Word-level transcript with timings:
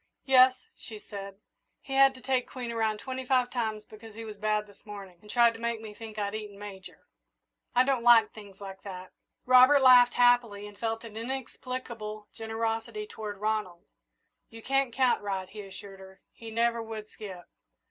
"Yes," 0.25 0.71
she 0.75 0.97
said. 0.97 1.37
"He 1.83 1.93
had 1.93 2.15
to 2.15 2.21
take 2.21 2.49
Queen 2.49 2.71
around 2.71 2.97
twenty 2.97 3.23
five 3.23 3.51
times 3.51 3.85
because 3.85 4.15
he 4.15 4.25
was 4.25 4.39
bad 4.39 4.65
this 4.65 4.83
morning 4.83 5.19
and 5.21 5.29
tried 5.29 5.53
to 5.53 5.59
make 5.59 5.79
me 5.79 5.93
think 5.93 6.17
I'd 6.17 6.33
eaten 6.33 6.57
Major. 6.57 7.01
I 7.75 7.83
don't 7.83 8.01
like 8.01 8.31
things 8.31 8.59
like 8.59 8.81
that." 8.81 9.11
Robert 9.45 9.83
laughed 9.83 10.15
happily 10.15 10.65
and 10.65 10.75
felt 10.75 11.03
an 11.03 11.15
inexplicable 11.15 12.29
generosity 12.33 13.05
toward 13.05 13.37
Ronald. 13.37 13.85
"You 14.49 14.63
didn't 14.63 14.93
count 14.93 15.21
right," 15.21 15.47
he 15.47 15.61
assured 15.61 15.99
her. 15.99 16.21
"He 16.33 16.49
never 16.49 16.81
would 16.81 17.07
skip." 17.07 17.45